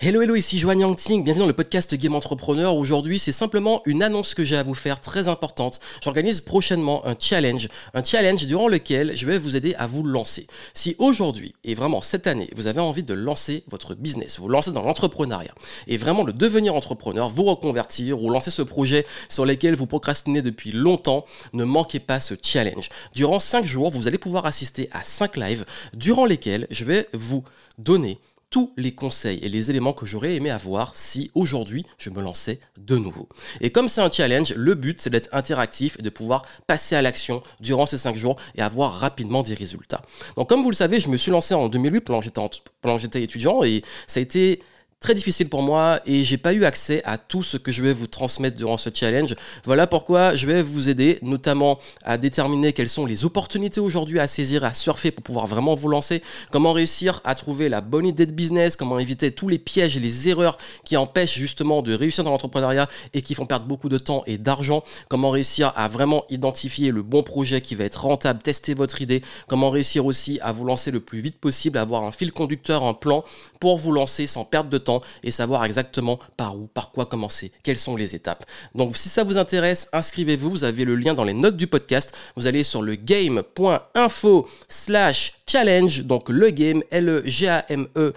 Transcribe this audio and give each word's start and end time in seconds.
Hello 0.00 0.22
hello, 0.22 0.36
ici 0.36 0.60
Joanne 0.60 0.78
Yangting, 0.78 1.24
bienvenue 1.24 1.42
dans 1.42 1.48
le 1.48 1.52
podcast 1.52 1.92
Game 1.96 2.14
Entrepreneur. 2.14 2.76
Aujourd'hui, 2.76 3.18
c'est 3.18 3.32
simplement 3.32 3.82
une 3.84 4.04
annonce 4.04 4.32
que 4.32 4.44
j'ai 4.44 4.56
à 4.56 4.62
vous 4.62 4.76
faire 4.76 5.00
très 5.00 5.26
importante. 5.26 5.80
J'organise 6.04 6.40
prochainement 6.40 7.04
un 7.04 7.16
challenge, 7.18 7.68
un 7.94 8.04
challenge 8.04 8.46
durant 8.46 8.68
lequel 8.68 9.16
je 9.16 9.26
vais 9.26 9.38
vous 9.38 9.56
aider 9.56 9.74
à 9.74 9.88
vous 9.88 10.04
lancer. 10.04 10.46
Si 10.72 10.94
aujourd'hui 11.00 11.56
et 11.64 11.74
vraiment 11.74 12.00
cette 12.00 12.28
année, 12.28 12.48
vous 12.54 12.68
avez 12.68 12.80
envie 12.80 13.02
de 13.02 13.12
lancer 13.12 13.64
votre 13.66 13.96
business, 13.96 14.38
vous 14.38 14.48
lancer 14.48 14.70
dans 14.70 14.84
l'entrepreneuriat 14.84 15.52
et 15.88 15.96
vraiment 15.96 16.22
de 16.22 16.30
devenir 16.30 16.76
entrepreneur, 16.76 17.28
vous 17.28 17.42
reconvertir 17.42 18.22
ou 18.22 18.30
lancer 18.30 18.52
ce 18.52 18.62
projet 18.62 19.04
sur 19.28 19.46
lequel 19.46 19.74
vous 19.74 19.86
procrastinez 19.86 20.42
depuis 20.42 20.70
longtemps, 20.70 21.24
ne 21.54 21.64
manquez 21.64 21.98
pas 21.98 22.20
ce 22.20 22.34
challenge. 22.40 22.88
Durant 23.16 23.40
5 23.40 23.64
jours, 23.64 23.90
vous 23.90 24.06
allez 24.06 24.18
pouvoir 24.18 24.46
assister 24.46 24.88
à 24.92 25.02
5 25.02 25.36
lives 25.36 25.64
durant 25.92 26.24
lesquels 26.24 26.68
je 26.70 26.84
vais 26.84 27.08
vous 27.14 27.42
donner 27.78 28.20
tous 28.50 28.72
les 28.76 28.94
conseils 28.94 29.38
et 29.42 29.48
les 29.48 29.70
éléments 29.70 29.92
que 29.92 30.06
j'aurais 30.06 30.34
aimé 30.34 30.50
avoir 30.50 30.94
si 30.96 31.30
aujourd'hui 31.34 31.84
je 31.98 32.10
me 32.10 32.20
lançais 32.20 32.60
de 32.78 32.96
nouveau. 32.96 33.28
Et 33.60 33.70
comme 33.70 33.88
c'est 33.88 34.00
un 34.00 34.10
challenge, 34.10 34.54
le 34.54 34.74
but 34.74 35.00
c'est 35.00 35.10
d'être 35.10 35.28
interactif 35.32 35.96
et 35.98 36.02
de 36.02 36.10
pouvoir 36.10 36.44
passer 36.66 36.96
à 36.96 37.02
l'action 37.02 37.42
durant 37.60 37.86
ces 37.86 37.98
5 37.98 38.16
jours 38.16 38.36
et 38.54 38.62
avoir 38.62 38.94
rapidement 38.94 39.42
des 39.42 39.54
résultats. 39.54 40.02
Donc 40.36 40.48
comme 40.48 40.62
vous 40.62 40.70
le 40.70 40.76
savez, 40.76 41.00
je 41.00 41.08
me 41.08 41.16
suis 41.16 41.30
lancé 41.30 41.54
en 41.54 41.68
2008 41.68 42.00
pendant 42.02 42.20
que 42.20 42.98
j'étais 42.98 43.22
étudiant 43.22 43.62
et 43.62 43.82
ça 44.06 44.20
a 44.20 44.22
été 44.22 44.62
très 45.00 45.14
difficile 45.14 45.48
pour 45.48 45.62
moi 45.62 46.00
et 46.06 46.24
j'ai 46.24 46.38
pas 46.38 46.52
eu 46.52 46.64
accès 46.64 47.02
à 47.04 47.18
tout 47.18 47.44
ce 47.44 47.56
que 47.56 47.70
je 47.70 47.84
vais 47.84 47.92
vous 47.92 48.08
transmettre 48.08 48.56
durant 48.56 48.76
ce 48.76 48.90
challenge. 48.92 49.36
Voilà 49.64 49.86
pourquoi 49.86 50.34
je 50.34 50.48
vais 50.48 50.60
vous 50.60 50.88
aider 50.88 51.20
notamment 51.22 51.78
à 52.02 52.18
déterminer 52.18 52.72
quelles 52.72 52.88
sont 52.88 53.06
les 53.06 53.24
opportunités 53.24 53.80
aujourd'hui 53.80 54.18
à 54.18 54.26
saisir, 54.26 54.64
à 54.64 54.74
surfer 54.74 55.12
pour 55.12 55.22
pouvoir 55.22 55.46
vraiment 55.46 55.76
vous 55.76 55.88
lancer, 55.88 56.20
comment 56.50 56.72
réussir 56.72 57.20
à 57.22 57.36
trouver 57.36 57.68
la 57.68 57.80
bonne 57.80 58.06
idée 58.06 58.26
de 58.26 58.32
business, 58.32 58.74
comment 58.74 58.98
éviter 58.98 59.30
tous 59.30 59.46
les 59.46 59.60
pièges 59.60 59.96
et 59.96 60.00
les 60.00 60.28
erreurs 60.28 60.58
qui 60.84 60.96
empêchent 60.96 61.38
justement 61.38 61.80
de 61.80 61.94
réussir 61.94 62.24
dans 62.24 62.32
l'entrepreneuriat 62.32 62.88
et 63.14 63.22
qui 63.22 63.36
font 63.36 63.46
perdre 63.46 63.66
beaucoup 63.66 63.88
de 63.88 63.98
temps 63.98 64.24
et 64.26 64.36
d'argent, 64.36 64.82
comment 65.06 65.30
réussir 65.30 65.72
à 65.76 65.86
vraiment 65.86 66.24
identifier 66.28 66.90
le 66.90 67.02
bon 67.02 67.22
projet 67.22 67.60
qui 67.60 67.76
va 67.76 67.84
être 67.84 68.02
rentable, 68.04 68.42
tester 68.42 68.74
votre 68.74 69.00
idée, 69.00 69.22
comment 69.46 69.70
réussir 69.70 70.06
aussi 70.06 70.40
à 70.42 70.50
vous 70.50 70.64
lancer 70.64 70.90
le 70.90 70.98
plus 70.98 71.20
vite 71.20 71.38
possible, 71.38 71.78
avoir 71.78 72.02
un 72.02 72.10
fil 72.10 72.32
conducteur, 72.32 72.82
un 72.82 72.94
plan 72.94 73.24
pour 73.60 73.78
vous 73.78 73.92
lancer 73.92 74.26
sans 74.26 74.44
perdre 74.44 74.70
de 74.70 74.78
temps 74.78 74.87
et 75.22 75.30
savoir 75.30 75.64
exactement 75.64 76.18
par 76.36 76.56
où, 76.56 76.66
par 76.66 76.90
quoi 76.90 77.06
commencer, 77.06 77.52
quelles 77.62 77.78
sont 77.78 77.96
les 77.96 78.14
étapes. 78.14 78.44
Donc 78.74 78.96
si 78.96 79.08
ça 79.08 79.24
vous 79.24 79.38
intéresse, 79.38 79.88
inscrivez-vous, 79.92 80.50
vous 80.50 80.64
avez 80.64 80.84
le 80.84 80.96
lien 80.96 81.14
dans 81.14 81.24
les 81.24 81.34
notes 81.34 81.56
du 81.56 81.66
podcast, 81.66 82.14
vous 82.36 82.46
allez 82.46 82.62
sur 82.62 82.82
le 82.82 82.94
game.info 82.94 84.48
slash 84.68 85.34
challenge, 85.46 86.04
donc 86.04 86.28
le 86.28 86.50
game, 86.50 86.82
L-E-G-A-M-E 86.90 88.12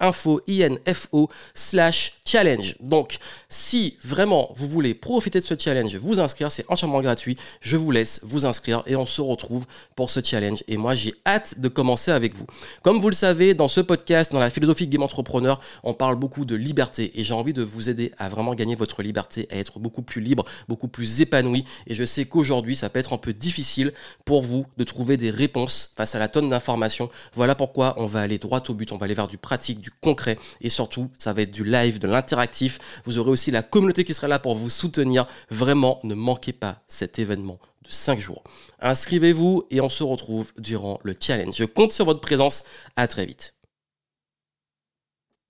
info, 0.00 0.40
I-N-F-O, 0.46 1.28
slash 1.54 2.14
challenge. 2.24 2.76
Donc, 2.80 3.18
si 3.48 3.96
vraiment 4.04 4.50
vous 4.56 4.68
voulez 4.68 4.94
profiter 4.94 5.40
de 5.40 5.44
ce 5.44 5.54
challenge, 5.58 5.96
vous 5.96 6.20
inscrire, 6.20 6.50
c'est 6.50 6.64
entièrement 6.68 7.00
gratuit. 7.00 7.36
Je 7.60 7.76
vous 7.76 7.90
laisse 7.90 8.20
vous 8.22 8.46
inscrire 8.46 8.82
et 8.86 8.96
on 8.96 9.06
se 9.06 9.20
retrouve 9.20 9.66
pour 9.94 10.10
ce 10.10 10.20
challenge. 10.22 10.64
Et 10.68 10.76
moi, 10.76 10.94
j'ai 10.94 11.14
hâte 11.26 11.60
de 11.60 11.68
commencer 11.68 12.10
avec 12.10 12.36
vous. 12.36 12.46
Comme 12.82 12.98
vous 12.98 13.08
le 13.08 13.14
savez, 13.14 13.54
dans 13.54 13.68
ce 13.68 13.80
podcast, 13.80 14.32
dans 14.32 14.40
la 14.40 14.50
philosophie 14.50 14.86
Game 14.86 15.02
Entrepreneur, 15.02 15.60
on 15.82 15.94
parle 16.02 16.16
beaucoup 16.16 16.44
de 16.44 16.56
liberté 16.56 17.12
et 17.14 17.22
j'ai 17.22 17.32
envie 17.32 17.52
de 17.52 17.62
vous 17.62 17.88
aider 17.88 18.10
à 18.18 18.28
vraiment 18.28 18.56
gagner 18.56 18.74
votre 18.74 19.04
liberté, 19.04 19.46
à 19.52 19.56
être 19.56 19.78
beaucoup 19.78 20.02
plus 20.02 20.20
libre, 20.20 20.44
beaucoup 20.66 20.88
plus 20.88 21.20
épanoui. 21.20 21.62
Et 21.86 21.94
je 21.94 22.04
sais 22.04 22.24
qu'aujourd'hui, 22.24 22.74
ça 22.74 22.90
peut 22.90 22.98
être 22.98 23.12
un 23.12 23.18
peu 23.18 23.32
difficile 23.32 23.92
pour 24.24 24.42
vous 24.42 24.66
de 24.78 24.82
trouver 24.82 25.16
des 25.16 25.30
réponses 25.30 25.92
face 25.96 26.16
à 26.16 26.18
la 26.18 26.26
tonne 26.26 26.48
d'informations. 26.48 27.08
Voilà 27.34 27.54
pourquoi 27.54 27.94
on 27.98 28.06
va 28.06 28.18
aller 28.18 28.38
droit 28.38 28.60
au 28.68 28.74
but, 28.74 28.90
on 28.90 28.96
va 28.96 29.04
aller 29.04 29.14
vers 29.14 29.28
du 29.28 29.38
pratique, 29.38 29.80
du 29.80 29.92
concret 29.92 30.40
et 30.60 30.70
surtout, 30.70 31.08
ça 31.20 31.32
va 31.32 31.42
être 31.42 31.52
du 31.52 31.62
live, 31.62 32.00
de 32.00 32.08
l'interactif. 32.08 32.80
Vous 33.04 33.18
aurez 33.18 33.30
aussi 33.30 33.52
la 33.52 33.62
communauté 33.62 34.02
qui 34.02 34.12
sera 34.12 34.26
là 34.26 34.40
pour 34.40 34.56
vous 34.56 34.70
soutenir. 34.70 35.28
Vraiment, 35.50 36.00
ne 36.02 36.16
manquez 36.16 36.52
pas 36.52 36.82
cet 36.88 37.20
événement 37.20 37.60
de 37.84 37.92
5 37.92 38.18
jours. 38.18 38.42
Inscrivez-vous 38.80 39.68
et 39.70 39.80
on 39.80 39.88
se 39.88 40.02
retrouve 40.02 40.52
durant 40.58 40.98
le 41.04 41.14
challenge. 41.20 41.54
Je 41.56 41.64
compte 41.64 41.92
sur 41.92 42.06
votre 42.06 42.20
présence. 42.20 42.64
À 42.96 43.06
très 43.06 43.24
vite. 43.24 43.54